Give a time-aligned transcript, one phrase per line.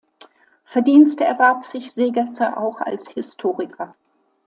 [0.65, 3.93] Verdienste erwarb sich Segesser auch als Historiker.